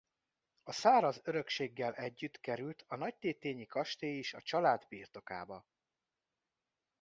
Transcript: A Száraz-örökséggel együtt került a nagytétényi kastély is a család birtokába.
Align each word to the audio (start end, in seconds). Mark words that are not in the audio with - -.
A 0.63 0.71
Száraz-örökséggel 0.71 1.93
együtt 1.93 2.39
került 2.39 2.83
a 2.87 2.95
nagytétényi 2.95 3.65
kastély 3.65 4.17
is 4.17 4.33
a 4.33 4.41
család 4.41 4.85
birtokába. 4.89 5.65